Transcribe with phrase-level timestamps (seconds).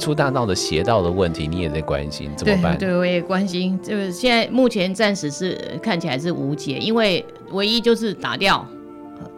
[0.00, 2.76] 出大道的邪道的问题，你也在关心，怎么办？
[2.78, 3.78] 对，对我也关心。
[3.82, 8.66] 就是现在目前暂时是看起来是无解，因为唯一就是打掉，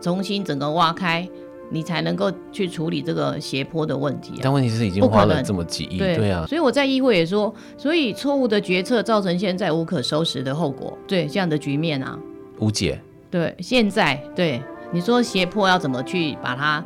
[0.00, 1.28] 重新整个挖开，
[1.68, 4.40] 你才能够去处理这个斜坡的问题啊。
[4.42, 6.46] 但问题是已经花了这么几亿，对，对啊。
[6.46, 12.18] 所以我在议会也说，所以错误的决策造成现在无可收拾的后果，对这样的局面啊，
[12.60, 13.00] 无解。
[13.30, 16.84] 对，现在对你说斜坡要怎么去把它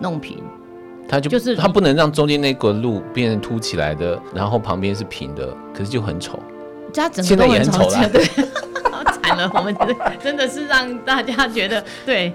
[0.00, 0.38] 弄平？
[1.10, 6.38] 它就就是它不能让中间那个路变成凸起来的，然后旁边是平的，可是就很丑。
[6.92, 8.24] 家整个都很丑了，对，
[8.92, 9.76] 好惨了，我们
[10.22, 12.32] 真的是让大家觉得对。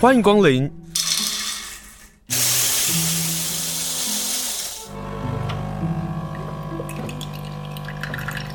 [0.00, 0.72] 欢迎光临。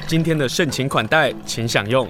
[0.08, 2.08] 今天的盛情款待，请享用。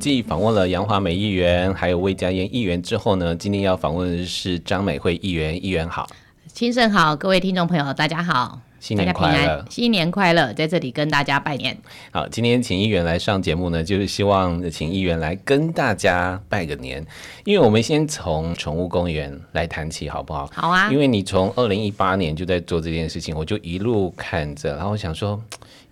[0.00, 5.62] 继访问了杨华美议员，还有魏佳嫣议员之后呢，今天要访问的是张美惠议员。
[5.62, 6.08] 议员好，
[6.54, 11.76] 先生好，各位听众朋友大家好，新年快乐，新年快乐，在这里跟大家拜年。
[12.12, 17.04] 好，今天请议员来上节目呢，就是希望请议员来跟大家拜个年，
[17.44, 20.48] 因为我们先从宠物公园来谈起，好不好？
[20.54, 25.38] 好啊，因为你从二零一八年就在做这件事情，我就一路看着，然后我想说。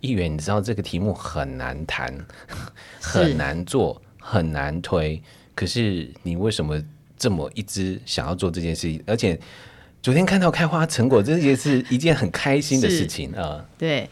[0.01, 2.13] 议员，你知道这个题目很难谈，
[3.01, 5.23] 很难做，很难推。
[5.55, 6.83] 可是你为什么
[7.17, 9.03] 这么一直想要做这件事情？
[9.07, 9.39] 而且
[10.03, 13.65] 昨天看到开花成果，这也是一件很开心的事情啊！
[13.77, 14.09] 对。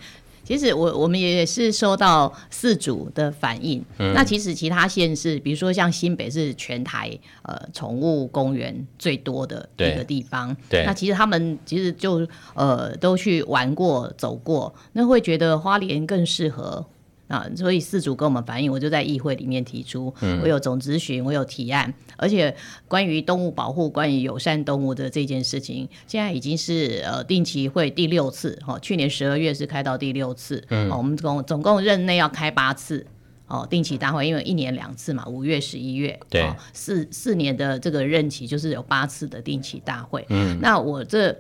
[0.46, 7.10] 其实我我们也是收到四组的反应，嗯，那其实其他县市，比如说像新北是全台
[7.42, 16.86] 呃宠物公园最多的一个地方，对，那其实他们其实就呃都去玩过走过，那会觉得花莲更适合。
[17.28, 22.54] 啊，所以四主跟我们反映，我就在议会里面提出，嗯、我有总咨询，我有提案，而且
[22.86, 33.04] 关于动物保护、关于友善动物的这件事情，现在已经是呃定期会第六次，哦，去年十二月是开到第六次，嗯，哦、我们总总共任内要开八次，
[33.48, 41.36] 哦，定期大会，因为一年两次嘛，五月、十一月，对，哦、四四年的这个任期就是有八次的定期大会，嗯，那我这。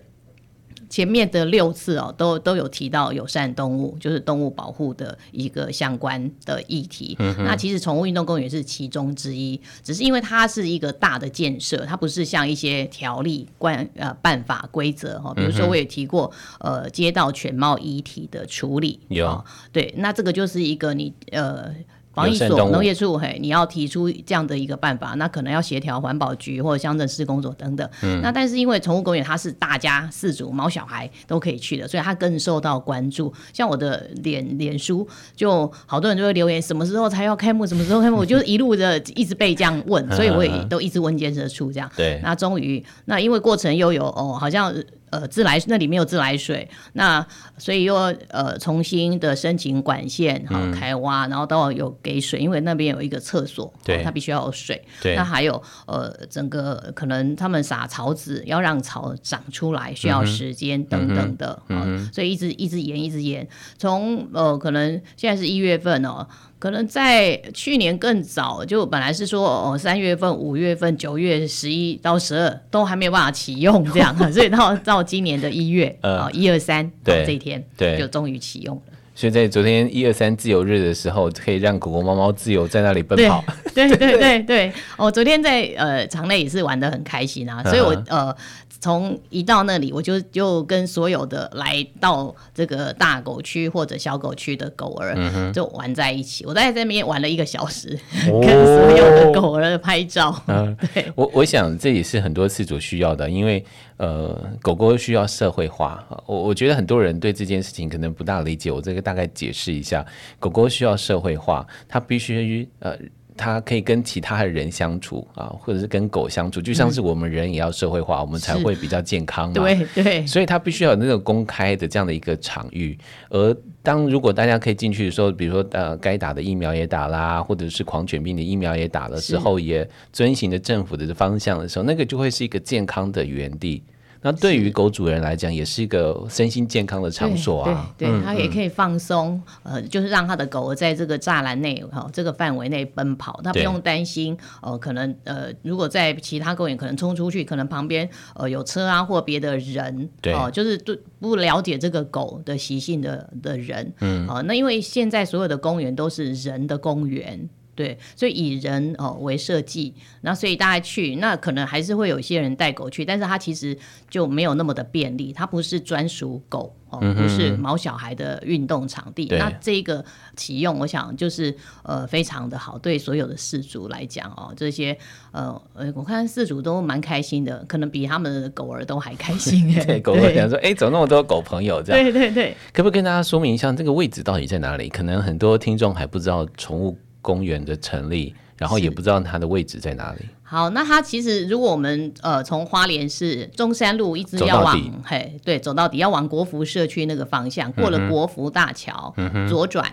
[0.88, 7.16] 前面的六次哦，都都有提到友善动物，就是动物保护的一个相关的议题。
[7.18, 15.32] 嗯、那其实宠物运动公园是其中之一，只是因为它是一个大的建设，它不是像一些条例、关呃办法、规则哈。
[15.34, 16.30] 比如说，我也提过、
[16.60, 21.74] 嗯、呃街道犬猫遗体的处理有、哦、对，那这个就是一个你呃。
[22.16, 27.86] 防疫所、农业处，嘿，你要提出这样的一个办法，那可能要协调环保局或者乡镇市工作等等。
[28.02, 33.30] 嗯，那但是因为宠物公园它是大家四主、毛小孩都可以去的，所以它更受到关注。
[33.52, 35.06] 像我的脸脸书，
[35.36, 37.66] 就好多人就会留言，什么时候才要开幕？
[37.66, 38.16] 什么时候开幕？
[38.16, 41.90] 我就一路的一直被这样问， 所以我也都一直问建设处这样。
[41.94, 44.74] 对，那终于，那因为过程又有哦，好像。
[45.10, 47.24] 呃，自来那里没有自来水，那
[47.58, 47.94] 所以又
[48.28, 54.82] 呃重新的申请管线，好开挖，然后到有给水，因为那边有一个厕所，对，它必须要有水。
[55.00, 63.46] 对，那还有呃整个可能他们撒草籽，要让草长出来需要时间等等的，嗯，嗯，所以一直一直延一直延，
[63.78, 66.26] 从呃可能现在是一月份哦。
[66.58, 78.82] 可能在去年更早，就本来是说哦，三月份、五月份、九月、十一到十二都还没有办法启用这样， 所以到到今年的一月啊，一二三这一天，对，就终于启用了。
[79.14, 83.42] 所以在昨天一二三自由日的时候，可以让狗狗、猫猫自由在那里奔跑。
[83.74, 88.34] 对对对对对，我、哦、昨天在呃场内也是玩的很开心啊，所以我呃。
[88.80, 95.16] 从一到那里，我就就跟所有的来到这个大狗区或者小狗区的狗儿
[95.52, 96.44] 就玩在一起。
[96.44, 100.34] 嗯、我在这边玩了一个小时，哦、跟所有的狗儿拍照。
[100.46, 103.64] 嗯，对，我我想这也是很多饲主需要的，因为
[103.96, 106.04] 呃，狗狗需要社会化。
[106.26, 110.04] 我我觉得很多人对这件事情可能不大理解，我这个大概解释一下，
[110.38, 112.96] 狗狗需要社会化，它必须呃。
[113.36, 119.54] 它可以跟其他的人相处啊，或者是跟狗相处，就像是我们人也要社会化，嗯、我们才会比较健康嘛。
[119.54, 122.98] 对对，所以它必须要有那种公开的这样的一个场域。
[123.28, 133.82] 而当如果大家可以进去的时候，比如说呃，该打的疫苗也打啦，或者是狂犬病的疫苗也打了之后，也遵循着政府的方向的时候，那个就会是一个健康的园地。
[134.26, 137.94] 那对于狗主人来讲，也是一个身心健康的场所啊。
[137.96, 157.48] 对，对，对，它也可以放松，呃，就是让他的狗在这个栅栏内哈，这个范围内奔跑，他不用担心，呃，可能呃，如果在其他公园可能冲出去，可能旁边呃有车啊或别的人，对，哦，呃，就是对不了解这个狗的习性的的人，嗯，啊，呃，那因为现在所有的公园都是人的公园。
[157.76, 163.76] 对，所以以人哦为设计，那所以大家去，那可能还是会有一些人带狗去，但是它其实
[164.08, 169.28] 就没有那么的便利，它不是专属狗哦，不是毛小孩的运动场地。
[169.30, 170.02] 嗯、那这个
[170.34, 174.96] 启用，我想就是呃非常的好，对所有的饲主来讲哦，这些
[175.32, 179.70] 呃呃，我看饲主都蛮开心的，可能比他们的狗儿都还开心。
[179.84, 182.02] 对，狗儿想说，哎，怎么那么多狗朋友这样？
[182.02, 184.88] 对对对，可不可以跟大家说明一下这个位置到底在哪里？
[184.88, 186.96] 可能很多听众还不知道宠物。
[187.20, 190.20] 公园的成立，然后也不知道它的位置在哪里。
[190.42, 199.92] 好，那它其实如果我们呃从花莲市中山路一直要往嘿对走到底，要往国福社区那个方向，过了国福大桥，嗯、左转，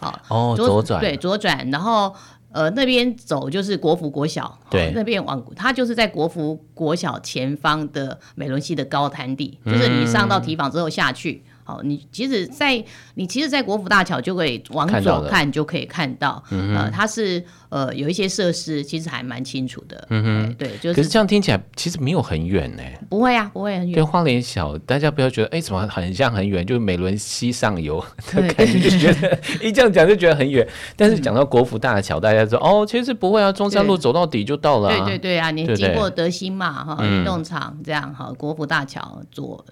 [0.00, 1.00] 好哦左转。
[1.00, 2.12] 对左转，然后
[2.50, 4.90] 呃那边走就是国服国小，对。
[4.92, 11.44] 那边往它就是在国服国小前方的美伦溪的高滩地，嗯，就是你上到提防之后下去。
[11.64, 20.06] 好，你其实在，在你其实，在国府大桥就可以往左看，就可以看到，嗯、呃，它是呃有一些设施，其实还蛮清楚的。
[20.10, 20.94] 嗯哼，对，就是。
[20.94, 22.82] 可是这样听起来，其实没有很远呢。
[23.08, 23.94] 不会啊，不会很远。
[23.94, 26.66] 对，花莲小，大家不要觉得，哎，怎么很像很远？
[26.66, 30.66] 就是美仑溪上游的感觉，就觉得 一这样讲就觉得很远。
[30.96, 34.96] 但是讲到国府大桥，大家说，哦，其实不会啊，中山路走到底就到了、啊。
[35.06, 39.64] 对对对啊，你经过德兴嘛，哈，运动场这样哈，国府大桥左。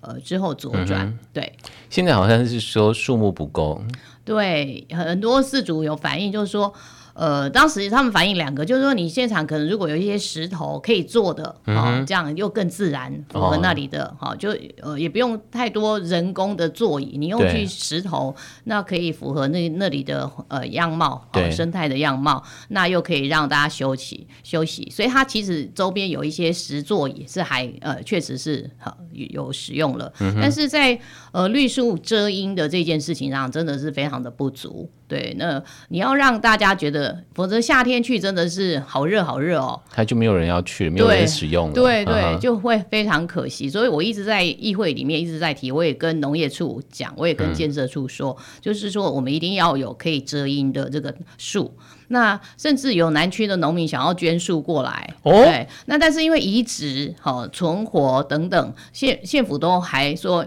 [0.00, 1.52] 呃，之后左转、嗯，对。
[1.88, 3.82] 现在好像是说数目不够，
[4.24, 6.72] 对，很多事主有反映，就是说。
[7.20, 18.34] 呃，当时他们反映两个，就是说你现场可能如果有一些石头可以做的，嗯、哦，这样又更自然，符合那里的，哈、哦哦，就呃也不用太多人工的座椅，你用去石头，
[18.64, 30.98] 那可以符合那那里的呃样貌，哦，生态的样貌，那又可以让大家休息休息，所以它其实周边有一些石座椅是还呃确实是好有使用了，嗯、但是在
[31.32, 34.90] 呃绿树遮阴的这件事情上，真的是非常的不足。
[35.10, 43.68] 对，那你要让大家觉得，否则夏天去真的是好热好热哦，它就没有人要去，没有人使用了，对对，就会非常可惜。
[43.68, 51.74] 所以我一直在议会里面一直在提，我也跟农业处讲，我也跟建设处说、嗯，就是说我们一定要有可以遮阴的这个树。
[52.06, 60.46] 那甚至有南区的农民想要捐树过来，哦，对，那但是因为移植、好存活等等，县县府都还说。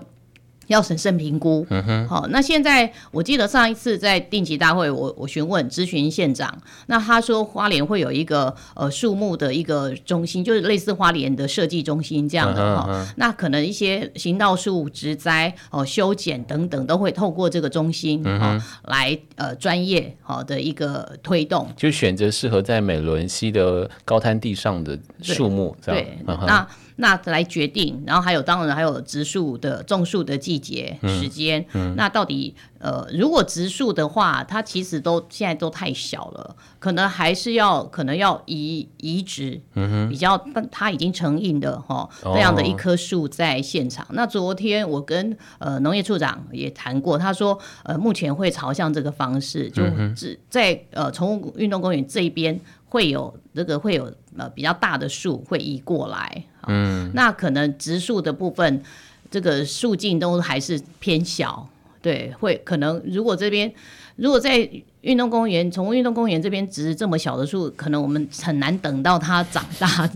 [0.68, 2.27] 要审慎评估，嗯哼，好。
[2.27, 6.57] 那现在我记得上一次在定期大会我，我我询问咨询县长，
[6.88, 13.07] 那他说花莲会有一个呃树木的一个中心，就是类似花莲的设计中心这样的哈、嗯。
[13.18, 26.68] 那可能一些行道树植栽哦、修剪等等都会透过这个中心哈、嗯、来呃专业好的一个推动，就选择适合在美仑溪的高滩地上的树木这样，对，嗯、那。
[26.98, 31.95] 那来决定，然后还有当然还有植树的种树的季节、嗯、时间、嗯。
[31.95, 40.38] 那到底呃，如果植树的话，它其实都现在都太小了，可能还是要可能要移移植，嗯比较
[40.69, 44.06] 它已经成荫的哈这样的一棵树在现场。
[44.06, 49.83] 哦、那昨天我跟呃农业处长也谈过，他说呃目前会朝向这个方式，就
[50.14, 56.44] 只在呃宠物运动公园这一边会有这个会有呃比较大的树会移过来。
[56.67, 58.81] 嗯，那可能植树的部分，
[59.29, 61.67] 这个树径都还是偏小，
[62.01, 63.73] 对，会可能如果这边
[64.15, 64.69] 如果在
[65.01, 70.09] 运动公园，宠物运动公园这边植这么小的树，可能我们很难等到它长大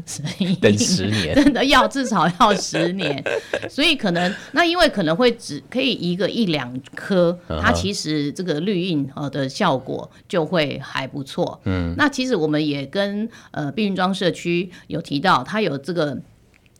[0.61, 3.21] 等十年， 真的要至少要十年，
[3.69, 11.59] 所以可能那因为可能会只可以一个一两棵，它其实这个绿荫呃的效果就会还不错。
[11.65, 16.17] 嗯，那其实我们也跟呃碧云庄社区有提到，它有这个。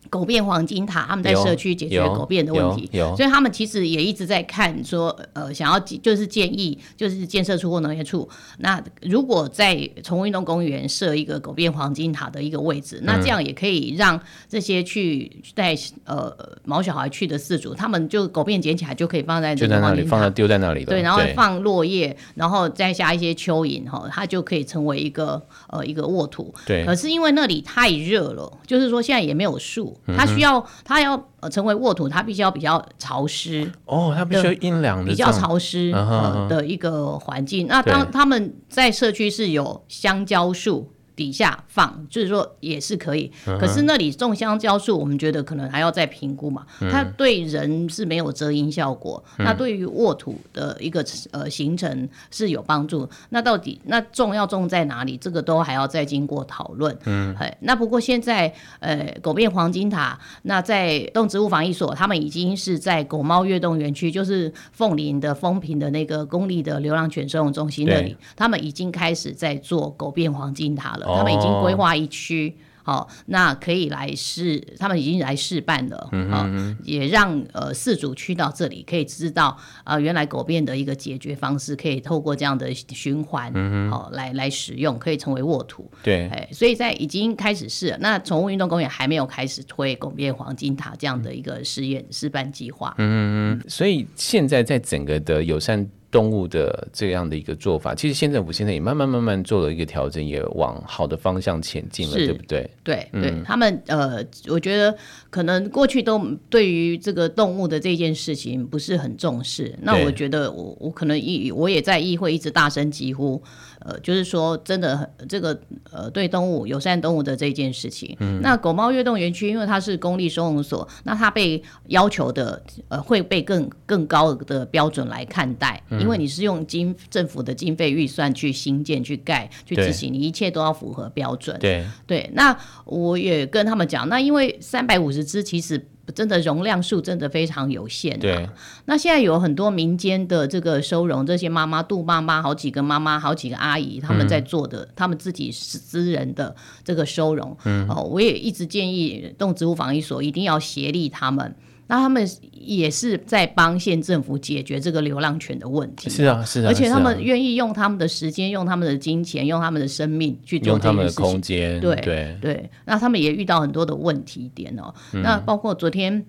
[0.09, 8.27] 狗变黄金塔，他们在社区解决狗便的问题，所以他们其实也一直在看说，呃，想要就是建议，就是建设出或农业处，
[8.59, 16.33] 那如果在宠物运动公园设一个狗变黄金塔的一个位置，嗯、那这样也可以让这些去带呃
[16.63, 26.53] 毛小孩去的饲主，他们就狗便捡起来就可以放在就在那里放在丢在那里的，对，然后放落叶，然后再下一些蚯蚓哈，它就可以成为一个呃一个沃土。
[26.65, 29.96] 对，可是因为那里太热了，就是说现在也没有树。
[30.15, 33.71] 它需要，它要呃成为沃土，它必须要比较潮湿。
[33.85, 37.67] 哦，它必须要阴凉的，比较潮湿呃的一个环境。
[37.67, 43.29] 那当他们在社区是有香蕉树底下放，就是说也是可以。
[43.59, 46.65] 可是那里种香蕉树，我们觉得可能还要再评估嘛。
[46.91, 53.09] 它对人是没有遮阴效果，那对于沃土的一个呃形成是有帮助。
[53.29, 55.17] 那到底那种要种在哪里？
[55.17, 56.95] 这个都还要再经过讨论。
[57.05, 71.06] 嗯，那不过现在呃狗变黄金塔，那在动植物防疫所，他们已经是在狗猫跃动园区，就是凤林的风平的那个公立的流浪犬收容中心那里，他们已经开始在做狗变黄金塔了。
[71.15, 79.47] 他们已经规划一区，好、哦，那可以来试，他们已经来试办了，嗯、哦、也让呃饲主去到这里，可以知道
[79.83, 95.89] 啊、呃，原来狗便的一个解决方式，可以透过这样的循环，嗯哦，来来使用，可以成为沃土，对，哎，所以在已经开始试了，那宠物运动公园还没有开始推狗便黄金塔这样的一个试验试办计划，嗯嗯，所以现在在整个的友善。
[96.09, 102.69] 动物的这样的一个做法，其实县政府现在也慢慢慢慢做了一个调整，也往好的方向前进了，对不对？
[102.83, 104.95] 对对，嗯、他们呃，我觉得
[105.29, 109.77] 可能过去都对于这个动物的这件事情不是很重视。
[109.81, 113.41] 那我觉得我我可能议我也在议会一直大声疾呼。
[113.79, 115.57] 呃，就是说，真的，这个
[115.91, 131.57] 呃，对动物友善动物的这件事情，嗯，那狗猫跃动园区，因为它是公立收容所，那它被要求的呃，会被更更高的标准来看待，嗯，因为你是用经政府的经费预算去新建、去盖、去执行，你一切都要符合标准。
[131.59, 135.87] 对对，那我也跟他们讲，那因为三百五十只其实。
[136.15, 138.19] 真的容量数真的非常有限，啊。
[138.21, 138.49] 对，
[138.85, 147.57] 那现在有很多民间的这个收容，这些妈妈、杜妈妈，好几个妈妈，好几个阿姨，他们在做的，嗯、他们自己是私人的这个收容。
[147.65, 151.53] 嗯，哦，我也一直建议动植物防疫所一定要协力他们。
[151.87, 156.09] 那他们也是在帮县政府解决这个流浪犬的问题。
[156.09, 160.57] 是啊，是啊，而且他们愿意用他们的时间、用他们的金钱、用他们的生命去。
[160.59, 161.79] 用他们的空间。
[161.79, 162.69] 对对对。
[162.85, 164.93] 那他们也遇到很多的问题点哦。
[165.13, 166.25] 嗯、那包括昨天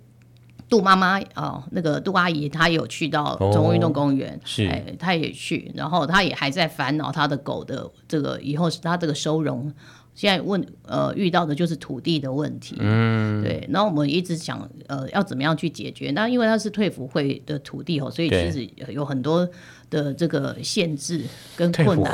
[0.69, 9.73] 杜妈妈哦，那个杜阿姨她有去到宠物运动公园，是、哎，她也去，然后她也还在烦恼她的狗的这个以后是她这个收容。
[10.19, 19.49] 现在问呃遇到的就是土地的问题，嗯，对，然后我们一直想呃要怎么样去解决，那因为它是退服会的土地哦，所以其实有很多
[19.91, 21.23] 的这个限制
[21.57, 22.13] 跟困难，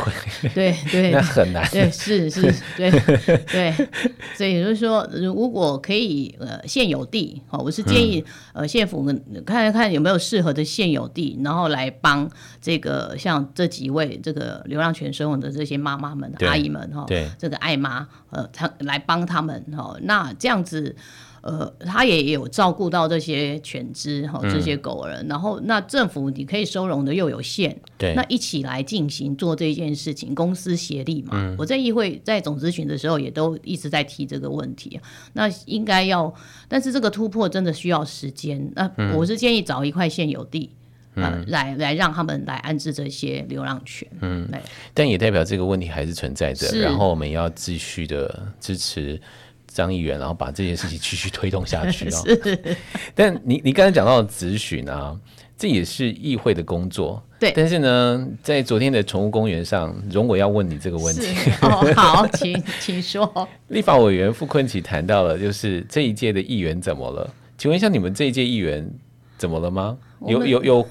[0.55, 2.43] 对对， 那很难，对是是，
[2.77, 2.91] 对
[3.47, 3.75] 对，
[4.37, 9.05] 所以就是说，如果可以呃现有地哦，我是建议、嗯、呃县府
[9.45, 17.29] 看一看有没有适合的现有地，然后来帮这个像这几位这个流浪犬收容的这些妈妈们、阿姨们哈，对。
[17.39, 20.95] 这个爱妈呃，他来帮他们哈，那这样子。
[21.45, 31.33] 呃，他也有照顾到这些犬只哈，这些狗人，嗯、然后那政府你可以收容的又有限，对，那一起来进行做这件事情，公私协力嘛。
[31.35, 34.99] 嗯、我在议会在总咨询的时候也都一直在提这个问题，
[35.35, 36.33] 那应该要，
[36.67, 38.73] 但是这个突破真的需要时间。
[38.75, 40.71] 那我是建议找一块现有地，
[41.15, 44.59] 嗯、呃，来来让他们来安置这些流浪犬，嗯，对
[44.95, 49.21] 但也代表这个问题还是存在着，然后我们要继续的支持。
[49.75, 52.23] 张议员，然后把这件事情继续推动下去 哦。
[52.25, 52.77] 是
[53.13, 55.19] 但你你刚才讲到的质询啊，
[55.59, 57.21] 这也是议会的工作。
[57.41, 57.53] 对。
[57.57, 61.27] 但是呢，在昨天的宠物公园上，容我要问你这个问题。
[61.63, 63.49] 哦，好， 请请说。
[63.69, 67.29] 立法委员傅昆奇谈到了，就是这一届的议员怎么了？
[67.59, 68.89] 请问一下，你们这一届议员
[69.37, 69.99] 怎么了吗？
[70.29, 70.89] 有有有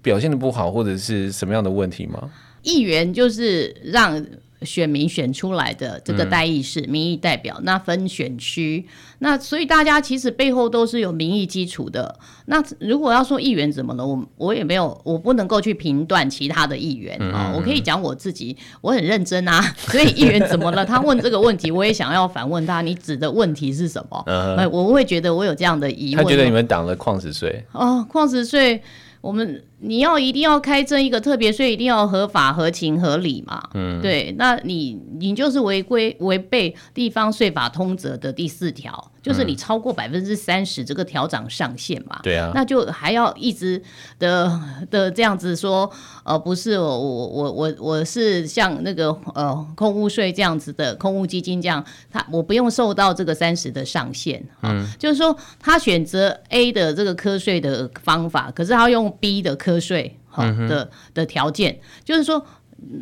[0.00, 2.30] 表现的不好，或者是什么样的问题吗？
[2.62, 4.24] 议员就是让。
[4.64, 8.86] 选民选出来的这个代议士、嗯、民意代表，那分选区，
[9.18, 12.18] 那所以大家其实背后都是有民意基础的。
[12.46, 17.56] 那如果要说议员怎么了，我我也没有，我不能够去评断其他的议员啊、嗯哦。
[17.56, 19.60] 我可以讲我自己，我很认真啊。
[19.76, 20.84] 所以议员怎么了？
[20.84, 24.22] 他问这个问题，我也想要反问他，你指的问题是什么？
[24.26, 26.24] 嗯、我会觉得我有这样的疑问。
[26.24, 28.82] 他觉得你们挡了矿石税哦，矿石税。
[29.20, 33.62] 我们你要一定要开征一个特别税，一定要合法、合情、合理嘛。
[33.74, 42.18] 嗯，对，那你你就是违规违背地方税法通则的第四条，就是你超过百分之三十这个调涨上限嘛。
[42.22, 43.80] 对啊，那就还要一直
[44.18, 44.60] 的
[44.90, 45.90] 的这样子说，
[46.24, 54.42] 呃，不是我我我我我是像那个呃空屋税这样子的空屋基金这样，他我不用受到这个三十的上限。
[54.62, 59.04] 嗯，就是说他选择 A 的这个课税的方法，可是他用。
[59.20, 62.44] B 的课税好的的条件，就是说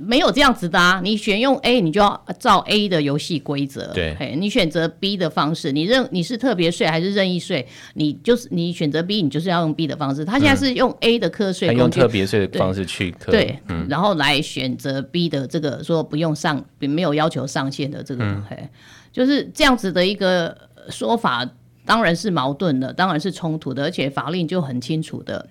[0.06, 1.00] 没有这样子的啊！
[1.02, 3.92] 你选用 A，你就要照 A 的游戏规则。
[3.92, 10.24] 对，你选择 B 的方式，你任你是特别税还是任意税，你就是你选择 B，你就是要用 B 的方式。
[10.24, 18.68] 他现在是用 A 的课税，用特别税的方式去课，对，嗯、然后来选择 B 的这个说不用上，没有要求上限的这个，嗯、嘿，
[19.10, 20.56] 就是这样子的一个
[20.90, 21.48] 说法，
[21.84, 25.48] 当然是矛盾的，当然是冲突的，而且法令就很清楚的。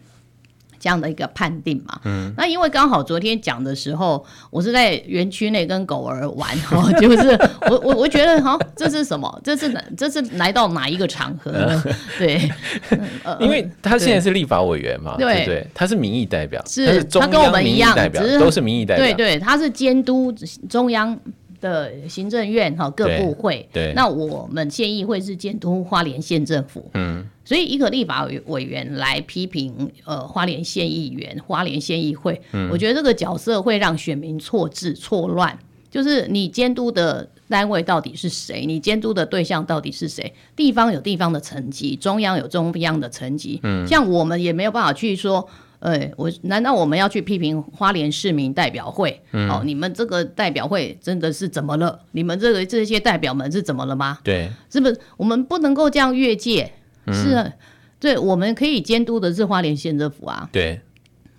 [0.82, 7.30] 这样的一个判定嘛，嗯，那因为刚好昨天讲的时候，我是在园区内跟狗儿玩哈， 就是
[7.70, 9.42] 我我我觉得哈，这是什么？
[9.44, 11.84] 这是这是来到哪一个场合呢？
[12.18, 12.50] 对，
[13.40, 15.46] 因为他现在是立法委员嘛，对。
[15.46, 20.34] 对，他是民意代表，是他跟我们一样，只是都是民意代表，对对，他是监督
[20.68, 21.16] 中央
[21.62, 27.26] 的行政院哈各部会，对，那我们县议会是监督花莲县政府，嗯。
[27.44, 35.58] 所以，一个立法委员来批评呃花莲县议员、花莲县议会，嗯，我觉得这个角色会让选民错置错乱。
[35.90, 38.66] 就是你监督的单位到底是谁？
[38.66, 40.34] 你监督的对象到底是谁？
[40.56, 43.60] 地方有地方的层级，中央有中央的层级。
[43.64, 45.46] 嗯，像我们也没有办法去说，
[45.82, 49.22] 呃，我难道我们要去批评花莲市民代表会？
[49.32, 52.00] 嗯，哦，你们这个代表会真的是怎么了？
[52.12, 54.20] 你们这个这些代表们是怎么了吗？
[54.24, 56.72] 对，是不是我们不能够这样越界？
[57.08, 57.52] 是啊，
[58.00, 60.48] 对，我们可以监督的是花莲县政府啊。
[60.52, 60.80] 对，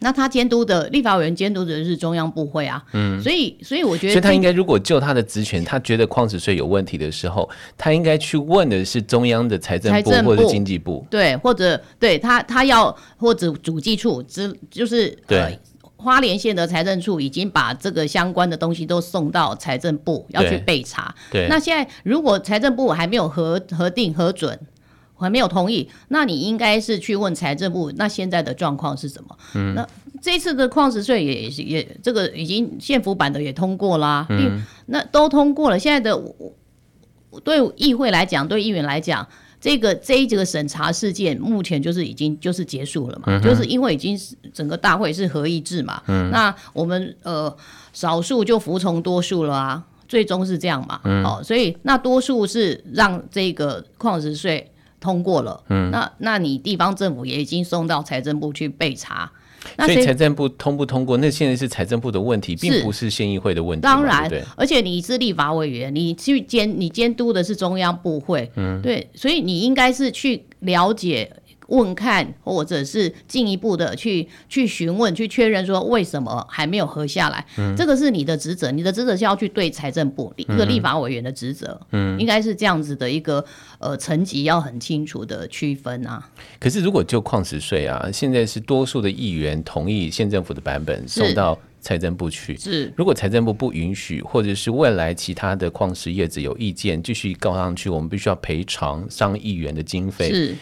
[0.02, 2.82] 那他监督的立法委员监督的是中央部会啊。
[2.92, 11.06] 嗯，所以，所以我觉得，所以他应该如果就他的职权，他觉得矿石税有问题的时候，他应该去问的是中央的财政部或者经济部。
[11.08, 15.58] 对，或者对他，他要或者主计处，之就是对、呃、
[15.96, 21.14] 花莲县的财政处已经把这个相关的东西都送到财政部要去备查。
[21.30, 24.58] 对，那现在如果财政部还没有核核定核准。
[25.22, 29.38] 还没有同意，那你应该是去问财政部，那现在的状况是什么？
[29.54, 29.88] 嗯，那
[30.20, 35.78] 这次的矿石税也也这个已经县府版的也通过啦、啊，嗯，那都通过了。
[35.78, 36.20] 现在的
[37.42, 39.26] 对议会来讲，对议员来讲，
[39.60, 44.18] 这个这一这个审查事件目前就是已经就是结束了嘛，嗯、就是因为已经
[44.52, 47.54] 整个大会是合议制嘛，嗯，那我们呃
[47.92, 54.68] 少数就服从多数了啊，最终是这样嘛，嗯，哦，所以那多数是让这个矿石税。
[55.02, 59.30] 通过了，嗯，那那你地方政府也已经送到财政部去备查，
[59.78, 63.82] 所以财政部通不通过，那现在是财政部的问题，并不是县议会的问题。
[63.82, 71.30] 当然，对对，而且你是立法委员，你去监你监督的是中央部会，嗯，对，所以你应该是去了解。
[71.68, 77.44] 问看，或者是进一步的去去询问、去确认，说为什么还没有核下来？
[77.56, 83.44] 嗯，这个是你的职责，你的职责是要去对财政部一个立法委员的职责，嗯，应该是这样子的一个
[83.78, 86.28] 呃层级要很清楚的区分啊。
[86.58, 100.28] 可是如果就矿石税啊，现在是多数的议员同意县政府的版本送到财政部去，是如果财政部不允许，或者是未来其他的矿石业者有意见继续告上去，我们必须要赔偿上亿元的经费。
[100.30, 100.56] 是。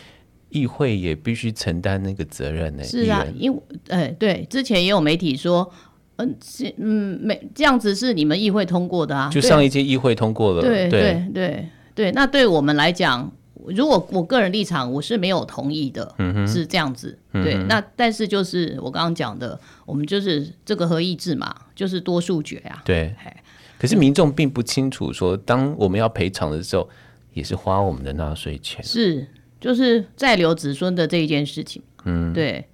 [0.51, 2.85] 议会也必须承担那个责任呢？
[2.85, 5.73] 是啊，因为哎，对，之前也有媒体说，
[6.17, 12.13] 嗯，是嗯，没这样子是你们议会通过的啊，就上一届议会通过了，对对对对，对。
[12.13, 13.31] 那对我们来讲，
[13.67, 17.55] 如果我个人立场我是没有同意的，嗯哼，是这样子，对。
[17.55, 23.15] 嗯、那但是就是我刚刚讲的，我们就是这个合议制嘛，就是多数决啊，对。
[23.79, 26.87] 可是民众并不清楚说，当我们要赔偿的时候，
[27.33, 29.27] 也是花我们的纳税钱，是。
[29.61, 32.65] 就是再留子孙的这一件事情，嗯，对，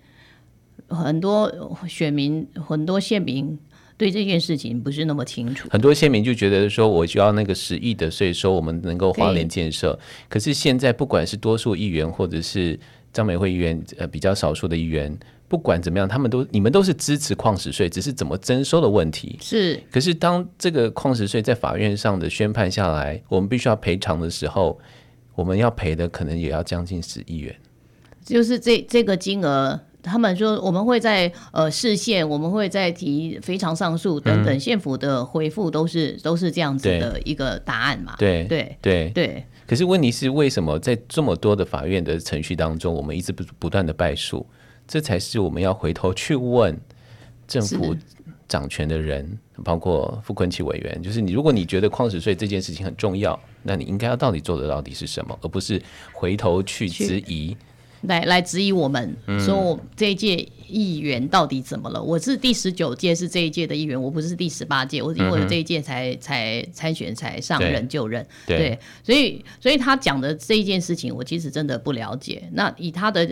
[0.87, 1.51] 很多
[1.89, 3.59] 选民、很多县民
[3.97, 5.69] 对这件事情不是那么清楚。
[5.71, 9.99] 很多县民就觉得说，我就要那个十亿的税收，我们能够花莲建设。
[10.29, 12.79] 可是现在不管是多数议员，或者是
[13.13, 15.19] 张美惠议员，呃，比较少数的议员，
[15.49, 19.37] 不管怎么样，他们都你们都是支持矿石税，只是怎么征收的问题。
[19.41, 24.79] 是，可是当这个矿石税在法院上的宣判下来，我们必须要赔偿的时候。
[25.37, 27.55] 我们要赔的可能也要将近十亿元，
[28.25, 38.17] 就是这这个金额，他们说我们会在呃市县，我们会在提非常上诉等等，县、嗯、府的回复都是都是这样子的一个答案嘛？
[38.19, 39.45] 对对对对。
[39.67, 44.47] 可是问题是，为什么在这么多的法院的程序当中，我们一直不不断的败诉？
[44.89, 46.75] 这才是我们要回头去问
[47.47, 47.95] 政府
[48.49, 53.39] 掌权的人，包括傅崐萁委员，就是你，如果你觉得矿石税这件事情很重要。
[53.67, 57.57] 那你应该要到底做的到底是什么，而不是回头去质疑，
[58.03, 62.01] 来来质疑我们，嗯、说我这一届议员到底怎么了？
[62.01, 72.49] 我是第十九届，是这一届的议员，我不是第十八届，我因为我这一届才、嗯、才参选才上任就任，对，对所以所以他讲的这一件事情，我其实真的不了解。
[72.53, 73.29] 那以他的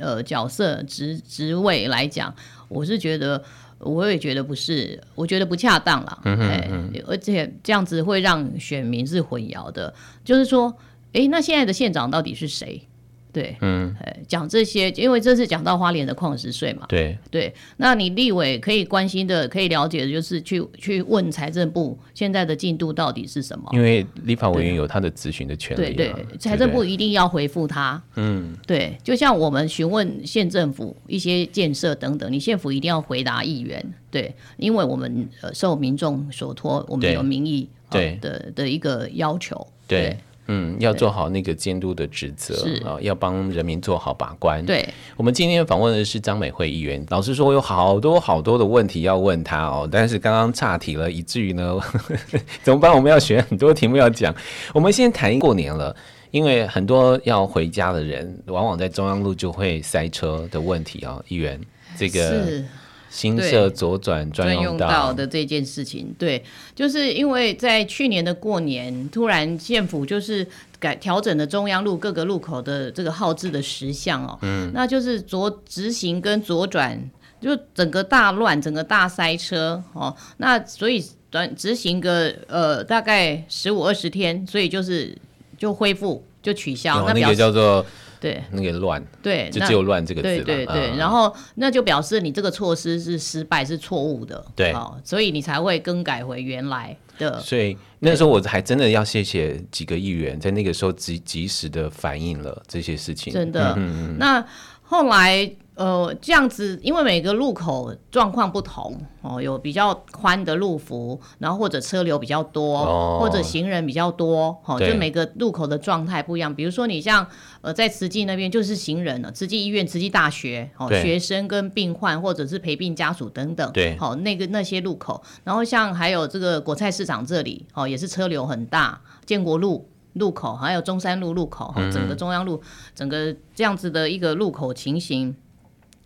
[0.00, 2.34] 呃角色职职位来讲，
[2.68, 3.42] 我是觉得
[3.78, 6.20] 我也觉得不是，我觉得不恰当了。
[6.24, 9.92] 嗯而且这样子会让选民是混淆的，
[10.24, 10.76] 就是说，
[11.12, 12.88] 哎，那现在的县长到底是谁？
[13.36, 13.94] 对，嗯，
[14.26, 17.18] 讲这些，因为这是讲到花莲的矿石税嘛，对。
[17.30, 17.52] 对。
[17.76, 23.68] 那你立委可以关心的、可以了解的，就是去去问财政部现在的进度到底是什么？
[23.74, 28.02] 因为立法委员有他的咨询的权利，对对，财政部一定要回复他。
[28.14, 38.18] 嗯，对，就像我们询问县政府一些建设等等，你县府一定要回答议员，对，因为我们呃受民众所托，我们有民意对。
[38.22, 40.16] 的的一个要求，对。
[40.48, 42.54] 嗯，要做好那个监督的职责
[42.84, 44.64] 啊，要帮人民做好把关。
[44.64, 47.04] 对，我们今天访问的是张美惠议员。
[47.10, 51.78] 老实说，我有好多好多的问题要问他哦，但是刚刚岔题了，以至于呢，
[52.62, 52.92] 怎么办？
[52.92, 54.34] 我们要选很多题目要讲。
[54.72, 55.94] 我们先谈过年了，
[56.30, 61.20] 因为很多要回家的人，往往在中央路就会塞车的问题啊。
[61.28, 61.60] 议员，
[61.96, 62.62] 这个。
[63.08, 70.46] 新设左转专用道的这件事情，对，就是因为在去年的过年，突然县府就是
[70.78, 77.00] 改调整了中央路各个路口的这个号志的时相哦，嗯，那就是左直行跟左转
[77.40, 85.16] 就整个大乱，整个大塞车哦，那所以转直行个呃大概十五二十天，所以就是
[85.56, 87.86] 就恢复就取消，那个叫做。
[88.26, 90.28] 对，那个乱，对，就只有乱这个字。
[90.28, 94.44] 对对对，然后那就表示你这个措施是失败，是错误的。
[94.56, 97.38] 对，所以你才会更改回原来的。
[97.40, 103.32] 所以那时候我还真的要谢谢几个议员，在那个时候及及时的反映了这些事情。
[103.32, 104.44] 真的，嗯嗯那
[104.86, 105.56] 后来。
[105.76, 116.54] 呃，这样子，因为每个路口状况不同哦，有比较宽的路幅，然后或者车流比较多，哦、或者行人比较多，哦，就每个路口的状态不一样。
[116.54, 117.26] 比如说你像
[117.60, 129.86] 呃在慈济那边就是行人了，慈济医院、慈济大学哦，学生跟病患或者是陪病家属等等，对，好、哦、那个那些路口，然后像还有这个果菜市场这里哦，也是车流很大，建国路
[130.16, 135.34] 路口还有中山路路口，哦、整个中央路、嗯、整个这样子的一个路口情形。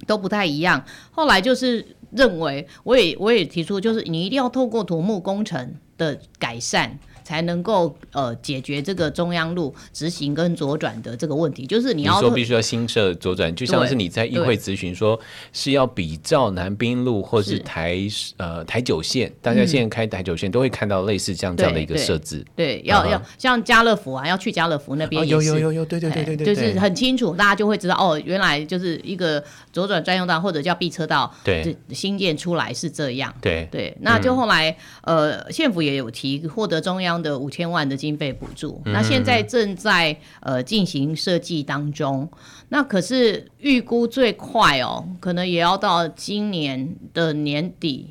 [0.07, 0.83] 都不太一样。
[1.11, 6.99] 后来就是认为，我也我也提出，就是你一定要透过土木工程的改善。
[7.31, 15.19] 才能够呃解决这个中央路直行跟左转的这个问题，就是你要你说必须要新设左转，就像是你在议会咨询说
[15.53, 22.45] 是要比照南滨路或是台是呃台九线，大家现在开台九线都会看到类似这样这样的一个设置。
[22.57, 23.11] 对，对要、uh.
[23.11, 29.41] 要像家乐福啊，要去家乐福那边、哦、有有有有，对对对对对，就是很清楚，大家就会知道哦，原来就是一个
[29.73, 33.33] 左转专用道或者叫 B 车道，对，新建出来是这样。
[33.41, 42.29] 对对，那就后来、嗯、呃县府也有提获得中央的五千万的经费补助，那现在正在呃进行设计当中，
[42.69, 48.11] 那可是预估最快哦，可能也要到今年的年底，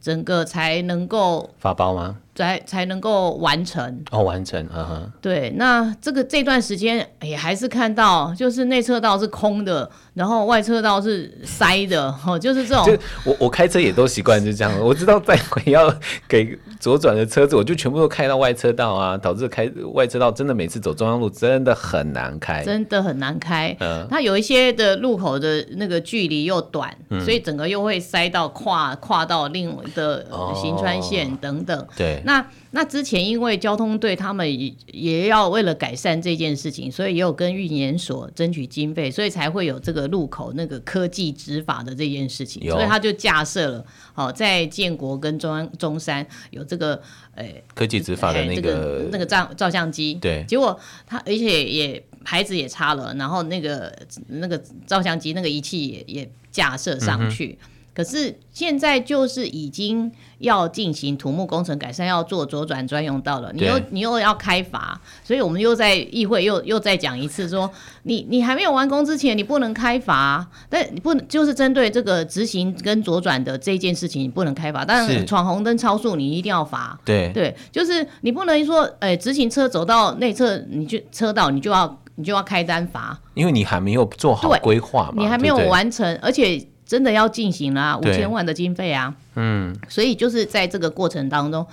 [0.00, 2.16] 整个才能够发包吗？
[2.34, 5.10] 才才能够完成哦，完成，呵呵。
[5.22, 12.86] 对，那这个这段时间也还是看到，就是内测道是空的，然后外车道是塞的，哦，就是这种。
[12.86, 15.94] 就我我开车也都习惯就这样，我知道再回要
[16.26, 23.76] 给左转的车子，我就全部都开到外车道啊，导致开外车道真的每次走中央路真的很难开，真的很难开。
[23.78, 31.78] 嗯，它有一些的路口的那个距离又短，嗯，所以整个又会塞到跨跨到另的行川线等等。
[31.78, 32.22] 哦，对。
[32.24, 32.42] 那
[32.76, 47.00] 那之前因为交通队他们也也要为了改善这件事情，所以也有跟运研所争取经费，所以才会有这个路口那个科技执法的这件事情，所以他就架设了，好在建国跟中央中山有这个
[47.36, 53.90] 诶、欸、科技执法的那个、那个照照相机，对，结果他而且也牌子也插了，然后那个
[54.26, 57.56] 那个照相机那个仪器也也架设上去。
[57.62, 63.50] 嗯可是现在就是已经要进行土木工程改善，要做左转专用道了。
[63.54, 67.70] 你又你又要开罚，所以我们又在议会又又再讲一次说，
[68.02, 70.46] 你你还没有完工之前，你不能开罚。
[70.68, 74.84] 但你不能就是针对这个直行跟左转的这件事情，你不能开罚。
[74.84, 77.00] 但是闯红灯超速，你一定要罚。
[77.02, 86.62] 对对，就是你不能说，哎、欸，直行车走到内侧，你就车道，你就要你就要开单罚，因为你还没有做好规划嘛，你还没有完成，而且。
[86.86, 91.66] 真的要进行了、啊，五千万的经费啊，嗯，所以就是在这个过程当中，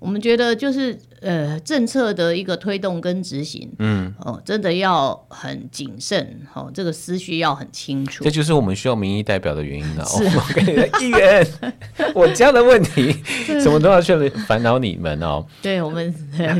[0.00, 8.24] 我们觉得就是呃政策的一个推动跟执行，嗯，哦，真的要很谨慎，哦，这个思绪要很清楚。
[8.24, 10.04] 这就是我们需要民意代表的原因了。
[10.06, 11.46] 是哦，我跟你的议员，
[12.14, 13.12] 我这样的问题，
[13.60, 15.44] 什么都要去烦恼你们哦。
[15.60, 16.12] 对，我们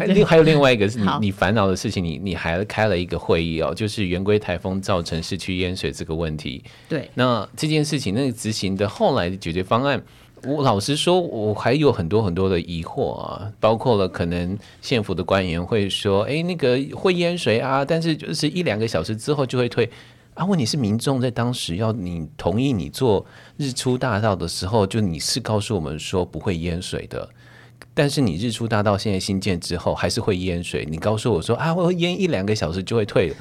[0.08, 6.62] 另还有另外一个是你你烦恼的事情，你你还开了一个会议哦，就是圆规台风造成市区淹水这个问题。
[6.90, 10.02] 对，那这件事情那个执行的后来的解决方案。
[10.44, 19.90] 我老实说，我还有很多很多的疑惑啊，包括了可能县府的官员会说，哎，那个会淹水啊，但是就是一两个小时之后就会退
[20.34, 20.44] 啊。
[20.44, 23.26] 问题是民众在当时要你同意你做
[23.56, 27.28] 日出大道的时候，就你是告诉我们说不会淹水的，
[27.92, 33.36] 但是你日出大道现在新建之后还是会淹水，你告诉我说啊，我会淹一两个小时就会退了，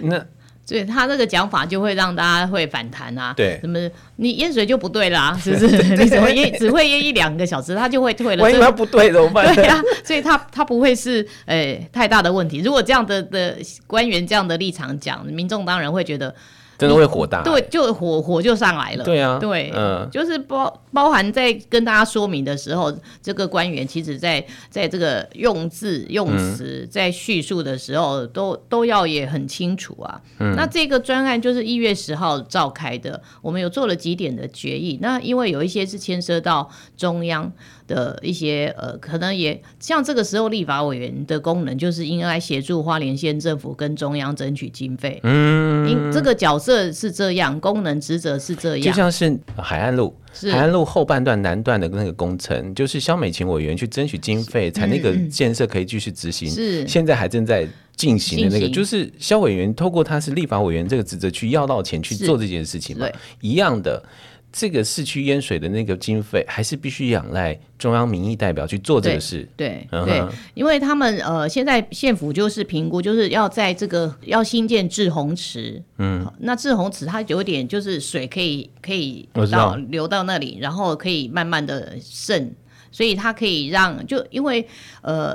[0.00, 0.26] 那。
[0.64, 3.78] 所以他这个讲法就会让大家会反弹啊，对，什么
[4.16, 5.96] 你淹水就不对啦， 是不是？
[5.96, 8.42] 你怎么淹只会淹一两个小时，他就会退了？
[8.42, 9.52] 万一他不对怎么办？
[9.54, 12.60] 对啊，所以他他不会是诶、欸、太大的问题。
[12.60, 16.34] 如果这样的的官员这样的立场讲，民众当然会觉得。
[16.82, 19.04] 真的会火大，对，就火火就上来了。
[19.04, 22.92] 对啊，对，嗯，就是包包含在跟大家说明的时候，
[23.22, 30.20] 这个官员其实在在这个用字用词在叙述的时候，都都要也很清楚啊。
[30.40, 34.98] 嗯，那这个专案就是一月十号召开的，我们有做了几点的决议。
[35.00, 37.52] 那因为有一些是牵涉到中央。
[37.86, 45.20] 的一些呃，可能也像这个时候立法委员的功能，就是应该协助花莲县政府跟中央争取经费。
[45.24, 48.80] 嗯，因这个角色是这样，功能职责是这样。
[48.84, 50.14] 就像是海岸路，
[50.50, 56.50] 海岸路后半段南段的那个工程，就是肖美琴委员去争取经费，才那个建设可以继续执行。
[56.50, 63.06] 是，现在还正在进行的那个，就是肖委员透过他是立法委员这个职责去要到钱去做这件事情嘛，
[63.40, 64.02] 一样的。
[64.52, 69.48] 这个市区淹水的那个经费，还是必须仰赖中央民意代表去做这个事。
[69.56, 75.82] 对对，对，因为他们呃，现在县府就是评估，就是要在这个要新建滞洪池。
[75.96, 82.54] 嗯，那滞洪池它有点就是水可以可以到流到那里，然后可以慢慢的渗，
[82.90, 84.66] 所以它可以让就因为
[85.00, 85.34] 呃，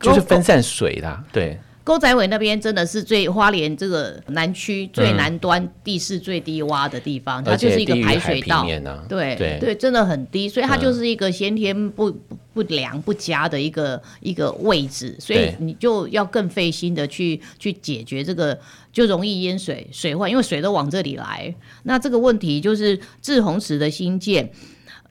[0.00, 1.58] 就是分散水啦，对。
[1.82, 12.14] 沟仔尾那边真的是最花莲这个南区最南端地势最低洼的地方，嗯，它就是一个排水道，啊、对对，对，真的很低，所以它就是一个先天不
[12.52, 18.56] 不良不佳的一个一个位置，所以你就要更费心的去去解决这个，
[18.92, 21.52] 就容易淹水水患，因为水都往这里来，
[21.84, 24.52] 那这个问题就是志宏池的新建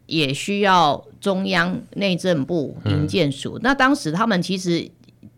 [0.06, 4.88] 也需要中央内政部营建署，嗯，那当时他们其实。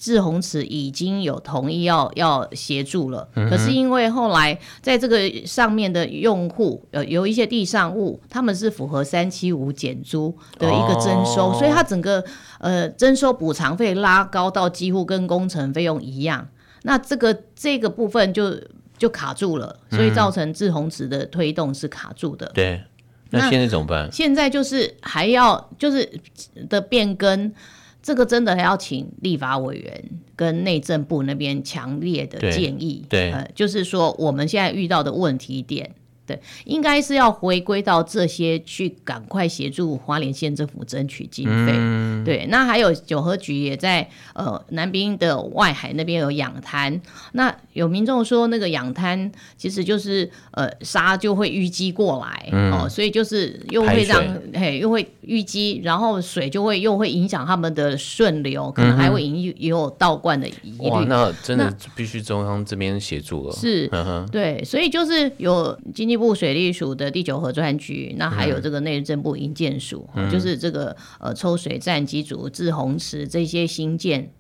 [0.02, 12.26] 滞洪池已经有同意要要协助了，可是因为后来在这个上面的用户呃有一些地上物，他们是符合三七五减租的一个征收，所以它整个
[12.58, 16.48] 呃征收补偿费拉高到几乎跟工程费用一样，
[16.82, 18.60] 那这个这个部分就
[18.98, 22.50] 就卡住了，所以造成志宏池的推动是卡住的。
[22.56, 22.82] 对，
[23.30, 24.12] 那现在怎么办？
[24.12, 26.20] 现在就是还要就是
[26.68, 27.54] 的变更。
[28.02, 30.04] 这个真的还要请立法委员
[30.36, 35.96] 跟内政部那边强烈的建议，对，对，呃，就是说我们现在遇到的问题点。
[36.32, 41.74] 对，应该是要回归到这些去赶快协助花莲县政府争取经费。
[41.76, 42.24] 嗯。
[42.24, 47.02] 对，那还有九合局也在呃南滨的外海那边有养滩。
[47.34, 60.89] 那有民众说那个养滩其实就是呃沙就会淤积过来，嗯，哦，所以就是又会让嘿又会淤积，然后水就会又会影响他们的顺流，可能还会引也有倒灌的疑虑。
[60.89, 63.56] 哇，那真的必须中央这边协助了。
[63.56, 74.31] 是，嗯，对，所以就是有经济部水利署的第九河专区，那还有这个内政部营建署，嗯，就是这个呃抽水站机组、治洪池这些新建。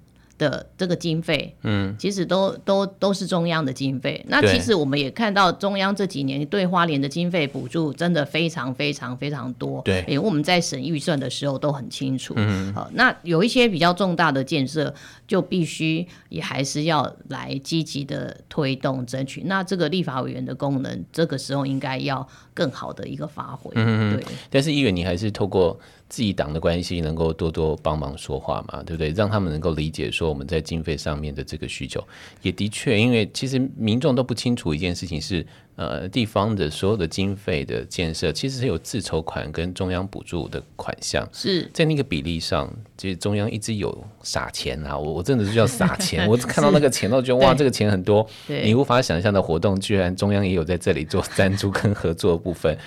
[0.41, 4.25] 的这个经费，嗯，其实都都都是中央的经费。
[4.27, 9.79] 那其实我们也看到中央这几年对花莲的经费补助真的非常非常非常多。
[9.83, 12.33] 对，因为我们在审预算的时候都很清楚。
[12.37, 14.91] 嗯，好，那有一些比较重大的建设，
[15.27, 19.43] 就必须也还是要来积极的推动争取。
[19.45, 23.71] 那这个立法委员的功能，这个时候应该要更好的一个发挥。
[23.75, 24.25] 嗯，对。
[24.49, 25.79] 但是议员，你还是透过
[26.11, 29.11] 自己党的关系，能够多多帮忙说话嘛，对不对？
[29.11, 30.27] 让他们能够理解说。
[30.27, 32.05] 我们在经费上面的这个需求。
[32.41, 35.45] 也的确，因为其实民众都不清楚一件事情是，
[35.77, 41.25] 呃，地方的所有的经费的建设，其实是有自筹款跟中央补助的款项。
[41.31, 52.77] 是在那个比例上，其实中央一直有撒钱啊，我我真的是叫撒钱， 我看到那个钱都觉得哇，这个钱很多，你无法想象的活动，居然中央也有在这里做赞助跟合作的部分。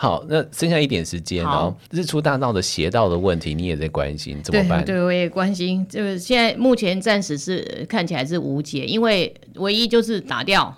[0.00, 4.82] 好，那剩下一点时间，然后日出大道的邪道的问题，你也在关心，怎么办？
[4.82, 5.86] 对，对，我也关心。
[5.90, 10.74] 就是现在目前暂时是看起来是无解，因为唯一就是打掉，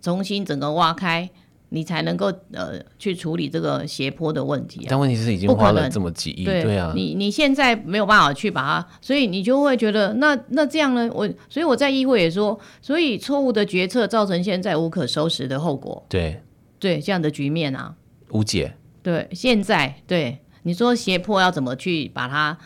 [0.00, 1.28] 重新整个挖开，
[1.68, 4.88] 你才能够呃去处理这个斜坡的问题啊。
[4.88, 11.10] 但问题是已经花了这么几亿，对，对啊，你你现在没有办法去把它，所以你就会觉得那那这样呢？
[11.12, 16.02] 我所以我在议会也说，所以错误的决策造成现在无可收拾的后果。
[16.08, 16.40] 对
[16.78, 17.94] 对，这样的局面啊。
[18.36, 18.74] 无解。
[19.02, 22.58] 对，现在对你说斜坡要怎么去把它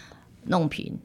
[0.46, 0.98] 弄平？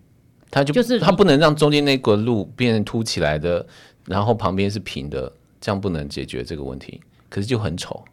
[0.50, 3.66] 它就就是它不能让中间那个路变成凸起来的，
[4.06, 7.02] 然后旁边是平的，这样不能解决这个问题。
[7.30, 8.04] 可是就很丑，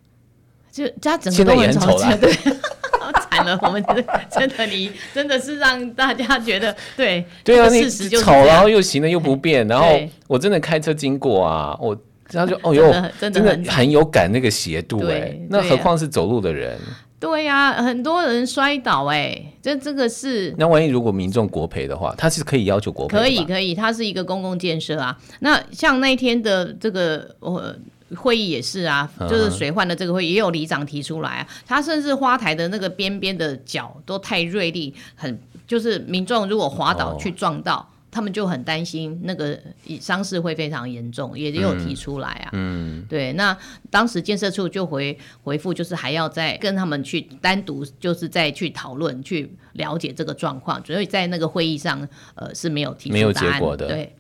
[0.71, 2.19] 就它整个都很丑了。
[2.19, 2.33] 对，
[3.31, 3.83] 惨了，我们
[4.31, 9.87] 真的你真的是让大家觉得对对啊，事实就丑，然后又行了又不变，然后
[10.27, 11.97] 我真的开车经过啊，我。
[12.33, 16.79] 然后就 哦哟，真的很有感那个斜度哎、欸，那何况是走路的人？
[17.21, 20.53] 对呀、啊，很多人摔倒哎、欸，这这个是。
[20.59, 23.16] 那万一如果民众国赔的话，他是可以要求国赔。
[23.16, 25.16] 可以可以，它是一个公共建设啊。
[25.38, 27.77] 那像那天的这个呃
[28.16, 37.77] 会议也是啊，就是水患的这个会议也有里长提出来啊，他甚至花台的那个边边的角都太锐利，很就是民众如果滑倒去撞到。
[37.77, 39.59] 哦他们就很担心那个
[39.98, 42.51] 伤势会非常严重，也也有提出来啊。
[42.53, 43.57] 嗯，嗯对，那
[43.90, 50.85] 当时建设处就回回复，就是还要再跟他们去单独，就是再去讨论、去了解这个状况。
[50.85, 54.14] 所以在那个会议上，呃，是没有提出没有结果的，对，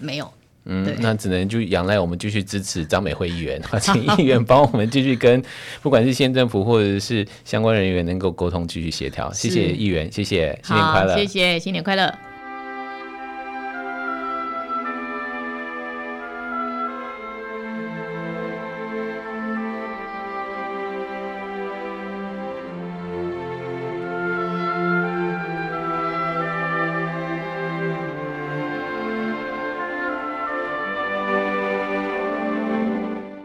[0.00, 0.32] 没有。
[0.68, 5.42] 嗯，那只能就仰赖我们继续支持张美惠议员，请议员帮我们继续跟
[5.82, 9.32] 不管是县政府或者是相关人员能够沟通，继续协调。
[9.32, 12.35] 谢谢议员，谢谢，新年快乐，谢谢，新年快乐。